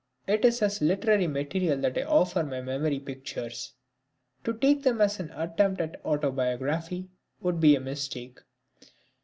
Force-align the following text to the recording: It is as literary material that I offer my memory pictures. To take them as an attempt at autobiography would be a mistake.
It 0.25 0.43
is 0.45 0.63
as 0.63 0.81
literary 0.81 1.27
material 1.27 1.77
that 1.81 1.95
I 1.95 2.01
offer 2.01 2.41
my 2.41 2.59
memory 2.59 2.99
pictures. 2.99 3.73
To 4.43 4.51
take 4.51 4.81
them 4.81 4.99
as 4.99 5.19
an 5.19 5.29
attempt 5.29 5.79
at 5.79 6.03
autobiography 6.03 7.11
would 7.39 7.59
be 7.59 7.75
a 7.75 7.79
mistake. 7.79 8.39